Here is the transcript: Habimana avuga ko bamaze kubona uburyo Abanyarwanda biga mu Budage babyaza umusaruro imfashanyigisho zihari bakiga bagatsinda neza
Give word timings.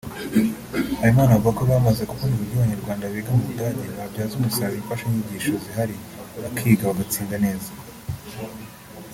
Habimana 0.99 1.31
avuga 1.33 1.55
ko 1.57 1.61
bamaze 1.69 2.01
kubona 2.09 2.33
uburyo 2.35 2.55
Abanyarwanda 2.59 3.11
biga 3.13 3.31
mu 3.37 3.43
Budage 3.49 3.85
babyaza 3.97 4.33
umusaruro 4.35 4.77
imfashanyigisho 4.79 5.51
zihari 5.63 5.95
bakiga 6.41 6.89
bagatsinda 6.89 7.35
neza 7.45 7.69